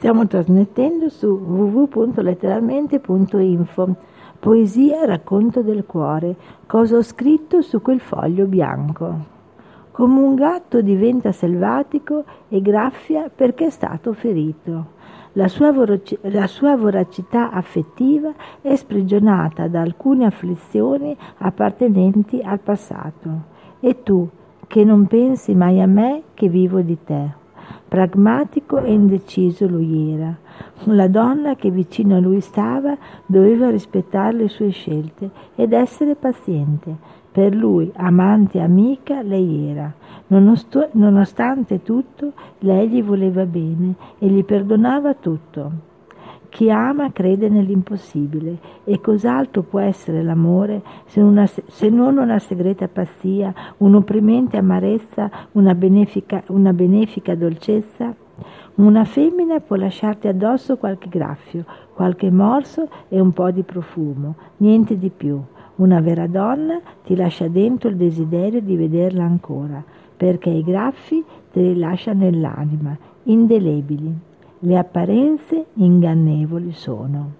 stiamo 0.00 0.26
trasmettendo 0.26 1.10
su 1.10 1.26
www.letteralmente.info. 1.26 3.96
Poesia 4.40 5.04
racconto 5.04 5.60
del 5.60 5.84
cuore, 5.84 6.36
cosa 6.64 6.96
ho 6.96 7.02
scritto 7.02 7.60
su 7.60 7.82
quel 7.82 8.00
foglio 8.00 8.46
bianco. 8.46 9.14
Come 9.90 10.20
un 10.20 10.36
gatto 10.36 10.80
diventa 10.80 11.32
selvatico 11.32 12.24
e 12.48 12.62
graffia 12.62 13.28
perché 13.28 13.66
è 13.66 13.70
stato 13.70 14.14
ferito. 14.14 14.92
La 15.32 15.48
sua, 15.48 15.70
voraci- 15.70 16.16
la 16.22 16.46
sua, 16.46 16.78
voracità 16.78 17.50
affettiva 17.50 18.32
è 18.62 18.74
sprigionata 18.76 19.68
da 19.68 19.82
alcune 19.82 20.24
afflizioni 20.24 21.14
appartenenti 21.36 22.40
al 22.42 22.60
passato. 22.60 23.28
E 23.80 24.02
tu, 24.02 24.26
che 24.66 24.82
non 24.82 25.06
pensi 25.06 25.54
mai 25.54 25.82
a 25.82 25.86
me 25.86 26.22
che 26.32 26.48
vivo 26.48 26.80
di 26.80 26.96
te. 27.04 27.36
Pragmatico 27.90 28.78
e 28.78 28.92
indeciso 28.92 29.66
lui 29.66 30.12
era. 30.12 30.32
La 30.84 31.08
donna 31.08 31.56
che 31.56 31.72
vicino 31.72 32.14
a 32.14 32.20
lui 32.20 32.40
stava 32.40 32.96
doveva 33.26 33.68
rispettare 33.68 34.32
le 34.32 34.48
sue 34.48 34.70
scelte 34.70 35.28
ed 35.56 35.72
essere 35.72 36.14
paziente. 36.14 36.94
Per 37.32 37.52
lui, 37.52 37.90
amante 37.96 38.58
e 38.58 38.62
amica, 38.62 39.22
lei 39.22 39.70
era. 39.70 39.92
Nonostante 40.28 41.82
tutto, 41.82 42.32
lei 42.60 42.88
gli 42.88 43.02
voleva 43.02 43.44
bene 43.44 43.94
e 44.20 44.28
gli 44.28 44.44
perdonava 44.44 45.14
tutto. 45.14 45.88
Chi 46.50 46.68
ama 46.68 47.12
crede 47.12 47.48
nell'impossibile 47.48 48.58
e 48.84 49.00
cos'altro 49.00 49.62
può 49.62 49.78
essere 49.78 50.20
l'amore 50.22 50.82
se, 51.06 51.20
una, 51.20 51.46
se 51.46 51.88
non 51.88 52.18
una 52.18 52.40
segreta 52.40 52.88
pazzia, 52.88 53.54
un'opprimente 53.78 54.56
amarezza, 54.56 55.30
una 55.52 55.74
benefica, 55.76 56.42
una 56.48 56.72
benefica 56.72 57.36
dolcezza? 57.36 58.12
Una 58.74 59.04
femmina 59.04 59.60
può 59.60 59.76
lasciarti 59.76 60.26
addosso 60.26 60.76
qualche 60.76 61.08
graffio, 61.08 61.64
qualche 61.94 62.30
morso 62.30 62.88
e 63.08 63.20
un 63.20 63.32
po' 63.32 63.50
di 63.52 63.62
profumo, 63.62 64.34
niente 64.58 64.98
di 64.98 65.10
più. 65.10 65.40
Una 65.76 66.00
vera 66.00 66.26
donna 66.26 66.80
ti 67.04 67.14
lascia 67.14 67.46
dentro 67.46 67.88
il 67.88 67.96
desiderio 67.96 68.60
di 68.60 68.74
vederla 68.74 69.22
ancora, 69.22 69.82
perché 70.16 70.50
i 70.50 70.64
graffi 70.64 71.22
te 71.52 71.60
li 71.60 71.78
lascia 71.78 72.12
nell'anima, 72.12 72.96
indelebili. 73.24 74.28
Le 74.62 74.76
apparenze 74.76 75.68
ingannevoli 75.76 76.72
sono. 76.72 77.32